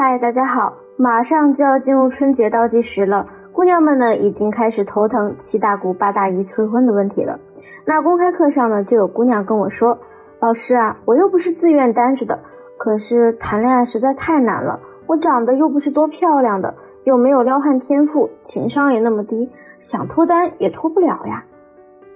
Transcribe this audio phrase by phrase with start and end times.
[0.00, 0.72] 嗨，大家好！
[0.96, 7.36] 马上就要进入春节倒计时了，姑娘们呢已经开始头疼七大姑八大姨催婚的问题了。
[7.84, 9.98] 那公开课上呢，就有姑娘跟我说
[10.38, 12.38] ：“老师啊，我又不是自愿单着的，
[12.76, 14.78] 可是谈恋爱实在太难了。
[15.08, 16.72] 我长得又不是多漂亮的，
[17.02, 21.44] 又没有撩汉天赋，情商也那么低，想脱单也脱不了呀。”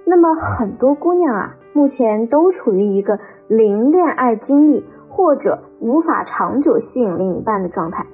[0.07, 3.19] 那么很多姑娘啊，目前都处于一个
[3.49, 4.85] 零恋爱经历。
[5.15, 8.07] 或者无法长久吸引另一半的状态，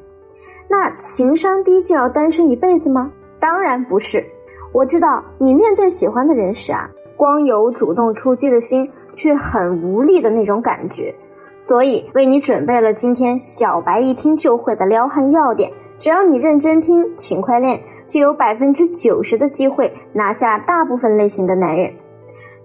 [0.70, 3.12] 那情商低就要单身一辈子吗？
[3.38, 4.24] 当然不是。
[4.72, 11.14] 我知道你面对喜欢的人时啊，光有主动出击的心，却很无力的那种感觉。
[11.58, 17.78] 所以为你准备了今天小白一听就会的撩汉要点，只要你认真听，勤快练，
[18.08, 21.92] 就有百分之九十的机会拿下大部分类型的男人。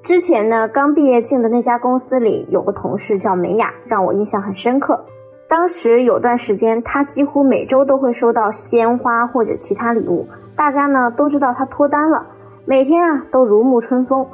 [0.04, 5.02] 之前呢，刚毕业进的那家公司里有个同事叫美雅，让我印象很深刻。
[5.48, 10.28] 当时有段时间，她几乎每周都会收到鲜花或者其他礼物。
[10.58, 12.26] 大家呢都知道她脱单了，
[12.66, 14.28] 每天啊都如沐春风。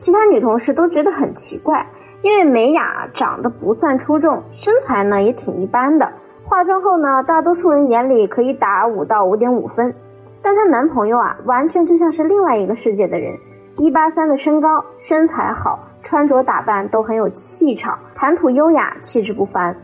[0.00, 1.86] 其他女同事都觉得很奇怪，
[2.22, 9.94] 因为美雅长得不算出众，身材呢也挺一般的，化妆后呢，大多数人眼里可以打五到五点五分。
[10.42, 13.38] 但她男朋友啊，完全就像是另外一个世界的人。
[13.78, 19.74] 一八三的身高，身材好，穿着打扮都很有气场，谈吐优雅，气质不凡。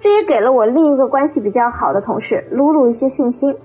[0.00, 3.56] 这也给了我另一个关系比较好的同事露露一些信心，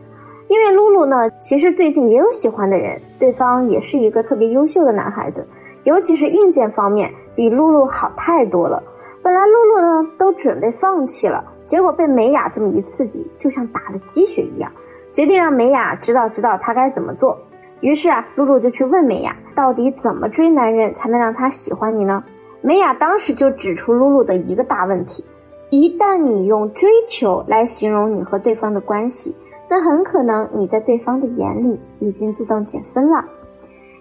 [0.47, 5.45] 因为露露呢，其实最近也有喜欢的人，对方也是一个特别优秀的男孩子，
[5.83, 8.81] 尤其是硬件方面比露露好太多了。
[9.23, 14.71] 本来露露呢都准备放弃了，结果被美雅这么一刺激，就像打了鸡血一样，
[15.13, 17.37] 决定让美雅知道知道她该怎么做。
[17.83, 22.23] 于是啊，露露就去问美雅，到底怎么追男人才能让他喜欢你呢？
[22.61, 25.21] 美雅当时就指出露露的一个大问题：
[25.69, 29.35] 一旦你用追求来形容你和对方的关系，
[29.69, 33.25] 那很可能你在对方的眼里已经自动减分了。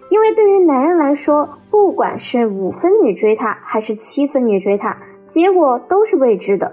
[0.09, 4.97] 因为对于男人来说，不管是五分你追他，还是七分你追他，
[5.27, 6.71] 结果都是未知的。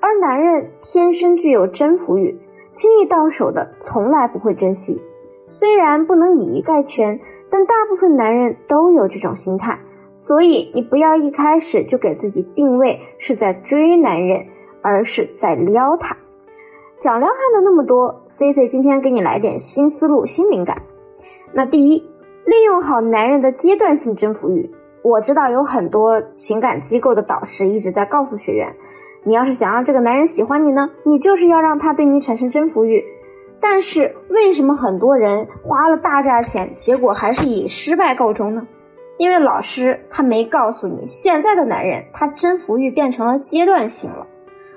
[0.00, 2.38] 而男人天生具有征服欲，
[2.72, 5.02] 轻易到手的从来不会珍惜。
[5.56, 9.78] 虽然不能以一概全，但大部分男人都有这种心态，
[10.16, 14.44] 所以你不要一开始就给自己定位是在追男人，
[14.82, 16.16] 而是在撩他。
[16.98, 20.82] 讲撩汉的那么多，C C 今天给你来点新思路、新灵感。
[21.52, 21.98] 那第一，
[22.46, 24.68] 利用好男人的阶段性征服欲。
[25.02, 28.74] 我知道有很多情感机构的导师一直在告诉学员，
[29.22, 33.04] 你要是想让这个男人喜欢你呢，你就是要让他对你产生征服欲。
[33.66, 38.68] 但是为什么很多人花了大价钱，结果还是以失败告终呢？
[39.16, 44.26] 因为老师他没告诉你，现在的男人他征服欲变成了阶段性了。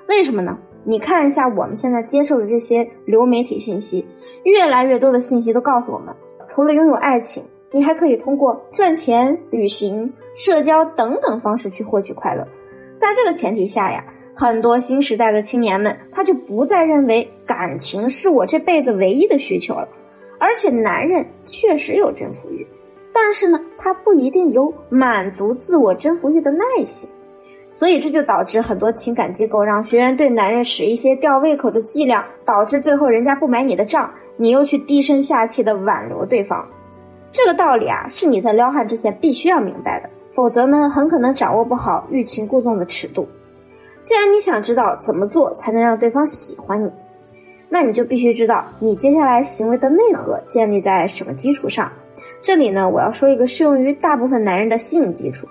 [0.08, 0.58] 为什么呢？
[0.84, 4.08] 你看一下我们现在接受的这些流媒体信息，
[4.44, 6.14] 越来越多的信息都告诉我们，
[6.48, 12.48] 除了拥有爱情，你还可以通过赚钱、旅行、社交等等方式去获取快乐。
[12.96, 14.02] 在这个前提下呀。
[14.40, 19.88] 很多新时代的青年们，他就不再认为感情是我这辈子唯一的需求了。
[20.38, 22.64] 而且，男人确实有征服欲，
[23.12, 27.10] 但是呢，他不一定有满足自我征服欲的耐心。
[27.72, 36.64] 所以，这就导致很多情感机构让学员对男人使一些吊胃口的伎俩，导致最后人家不买你的账，你又去低声下气的挽留对方。
[37.32, 43.28] 这个道理啊，是你在撩汉之前必须要明白的，否则呢，很可能掌握不好欲擒故纵的尺度。
[44.08, 46.90] 既然你想知道怎么做才能让对方喜欢你，
[47.68, 51.92] 那你就必须知道你接下来行为的内核建立在什么基础上。
[52.40, 55.46] 这里呢，我要说一个适用于大部分男人的吸引基础：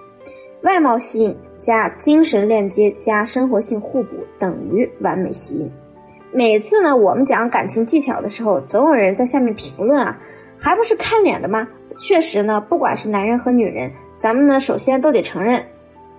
[0.63, 5.71] 外貌吸引加精神链接加生活性互补等于完美吸引。
[6.31, 10.19] 每次呢，我们讲感情技巧的时候，总有人在下面评论啊，
[10.57, 11.67] 还不是看脸的吗？
[11.99, 15.63] 确实呢，不管是男人和女人，咱们呢首先都得承认，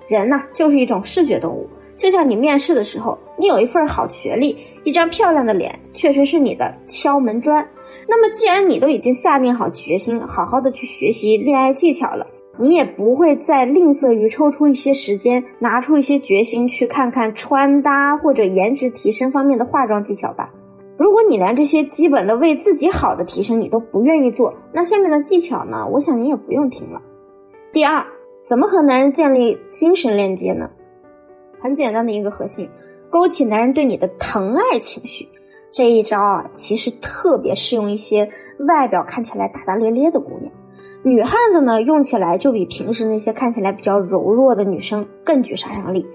[0.07, 1.69] 人呢就是一种视觉动物。
[1.99, 7.67] 就像你面试的时候，你有一份好学历，一张漂亮的脸，确实是你的敲门砖。
[8.09, 12.25] 那么，既然你都已经下定好决心，好好的去学习恋爱技巧了，
[12.57, 20.49] 你也不会再吝啬于抽出一些时间，拿出一些决心去看看穿搭或者颜值提升方面的化妆技巧吧。
[20.97, 25.87] 如果你连这些基本的为自己好的提升你都不愿意做，那下面的技巧呢？
[25.93, 27.03] 我想你也不用听了。
[27.73, 28.05] 第二，
[28.45, 30.71] 怎么和男人建立精神链接呢？
[31.61, 32.69] 很简单的一个核心，
[33.11, 35.29] 勾起男人对你的疼爱情绪，
[35.73, 38.29] 这一招啊，其实特别适用一些
[38.67, 40.53] 外表看起来大大咧咧的姑娘。
[41.03, 46.07] 女汉子呢，用起来就比平时那些看起来比较柔弱的女生更具杀伤力。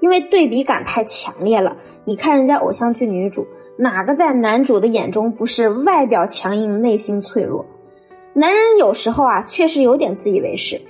[0.00, 1.76] 因为对比感太强烈了。
[2.06, 3.46] 你看人家偶像剧女主，
[3.76, 7.66] 哪个在男主的眼中不是外表强硬，内心脆弱？
[8.32, 10.80] 男人有时候啊，确实有点自以为是，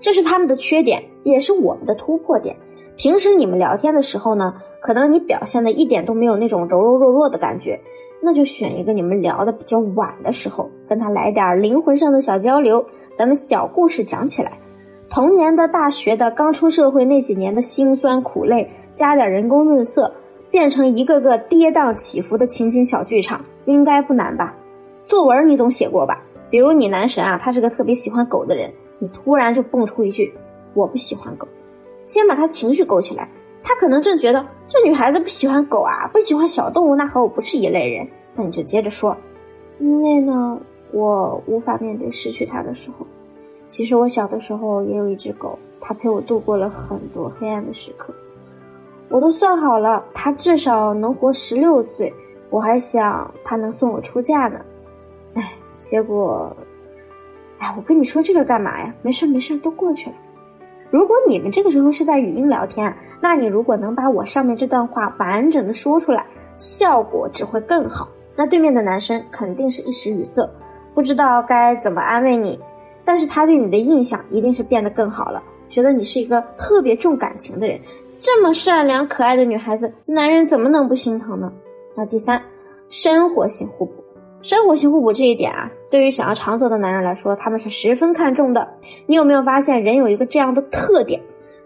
[0.00, 2.56] 这是他们的缺点，也是我们的突破点。
[3.00, 7.80] 平时你们聊天的时候呢，可能你表现的一点都没有那种柔柔弱弱的感觉，
[8.20, 12.84] 那就选一个你们聊的比较晚的时候，跟他来点灵魂上的小交流，
[13.16, 14.52] 咱们小故事讲起来。
[15.08, 20.12] 童年的、大学的、刚出社会那几年的辛酸苦累，加点人工润色，
[20.50, 24.54] 变成一个个跌宕起伏的情景小剧场，应该不难吧？
[25.06, 26.22] 作文你总写过吧？
[26.50, 30.30] 比如你男神啊，他是个特别喜欢狗的人，你突然就蹦出一句
[30.76, 31.48] “我不喜欢狗”，
[32.10, 33.28] 先把他情绪勾起来，
[33.62, 38.04] 他可能正觉得这女孩子不喜欢狗啊，不喜欢小动物，那和我不是一类人。
[38.34, 39.16] 那你就接着说，
[39.78, 40.60] 因为呢，
[40.90, 43.06] 我无法面对失去他的时候。
[43.68, 48.12] 其实我小的时候也有一只狗，它陪我度过了很多黑暗的时刻。
[49.08, 52.12] 我都算好了，它至少能活十六岁，
[52.50, 54.60] 我还想它能送我出嫁呢。
[55.34, 56.56] 哎，结果，
[57.58, 58.92] 哎，我跟你说这个干嘛呀？
[59.00, 60.16] 没事没事，都过去了。
[60.90, 66.26] 如果你们这个时候是在语音聊天，那你如果能把我上面这段话完整的说出来，
[66.58, 68.08] 效果只会更好。
[68.36, 70.48] 那对面的男生肯定是一时语塞，
[70.94, 72.58] 不知道该怎么安慰你。
[73.04, 77.78] 但是他对你的印象一定是变得更好了，觉得你是一个特别重感情的人，
[78.18, 81.52] 这么善良可爱的女孩子，男人怎么能不心疼呢？
[81.96, 82.42] 那第三，
[82.88, 83.92] 生活性互补，
[84.42, 88.66] 生活性互补这一点啊，对于想要长泽的男人来说，他们是十分看重的。
[89.06, 91.20] 你有没有发现，人有一个这样的特点？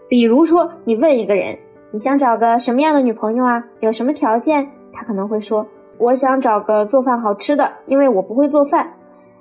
[0.09, 1.57] 比如说，你问一个人，
[1.91, 3.63] 你想找个什么样的女朋友啊？
[3.79, 4.69] 有什么条件？
[4.91, 5.65] 他可能会说，
[5.97, 8.93] 我想找个做饭好吃的，因为我不会做饭。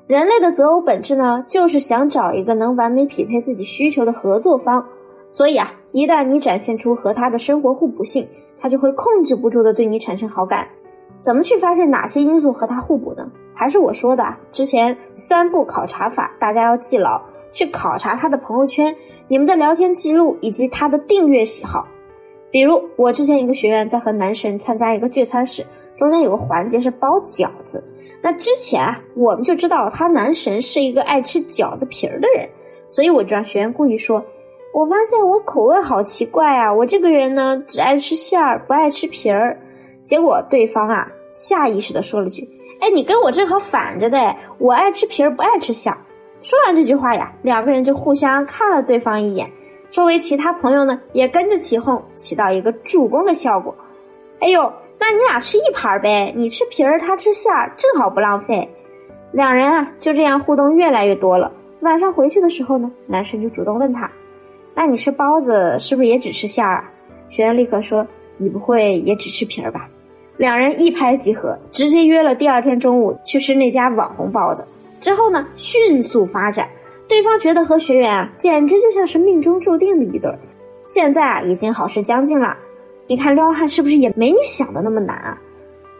[0.06, 4.86] 人类的择偶本质呢，就是想找一个能完美匹配自己需求的合作方。
[5.28, 8.28] 所以啊，一旦你展现出和他的生活互补性，
[8.60, 10.68] 他就会控制不住的对你产生好感。
[11.24, 13.26] 怎么去发现哪些因素和他互补呢？
[13.54, 17.18] 还是我说的之前三步考察法，大家要记牢。
[17.50, 18.94] 去考察他的朋友圈、
[19.26, 21.86] 你们的聊天记录以及他的订阅喜好。
[22.50, 25.64] 比如我之前一个学员在和男神参加一个聚餐时，
[25.96, 27.82] 中间有个环节是包饺子。
[28.20, 32.46] 那之前啊，我们就知道他男神是一个爱吃饺子皮儿的人，
[32.86, 34.22] 所以我就让学员故意说
[34.74, 39.58] ：“我发现我口味好奇怪啊，我这个人呢只爱吃馅儿，不爱吃皮儿。”
[40.04, 42.48] 结果对方啊下意识的说了句
[42.80, 45.92] ：“哎，你跟我正好反着的，我爱吃皮儿，不爱吃馅。”
[46.42, 49.50] 说完这句话呀，两个人就互相看了对方一眼，
[49.90, 53.74] 周围其他朋友呢也跟着起哄，起到一个助攻的效果。
[54.40, 54.72] 哎呦！
[54.96, 58.66] 那你俩吃一盘呗，你吃皮儿，他吃馅儿，正好不浪费。
[59.32, 61.52] 两人啊就这样互动越来越多了。
[61.80, 64.10] 晚上回去的时候呢，男生就主动问他
[64.74, 66.90] ：“那你吃包子是不是也只吃馅儿啊？”
[67.28, 68.06] 学员立刻说
[68.38, 69.86] ：“你不会也只吃皮儿吧？”
[70.36, 74.66] 两人一拍即合，直接约了第二天中午去吃那家网红包子。
[75.00, 76.68] 之后呢，迅速发展，
[77.06, 80.30] 对方觉得和学员啊简直就像是命中注定的一对。
[80.84, 82.56] 现在啊已经好事将近了。
[83.06, 85.38] 你看撩汉是不是也没你想的那么难啊？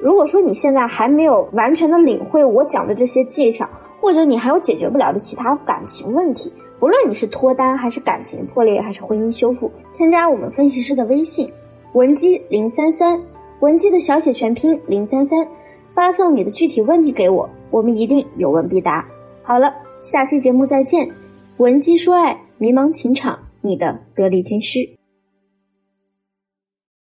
[0.00, 3.68] 如果说你现在还没有完全的领会我讲的这些技巧，
[4.00, 11.48] 或者你还有解决不了的其他感情问题，不论你是脱单还是感情破裂还是婚姻修复，添加我们分析师的微信
[11.92, 13.18] 文姬零三三，
[13.60, 15.46] 文姬的小写全拼零三三，
[15.94, 19.06] 发送你的具体问题给我，我们一定有问必答。
[19.42, 21.08] 好了，下期节目再见，
[21.56, 24.80] 文姬说爱，迷茫情场，你的得力军师。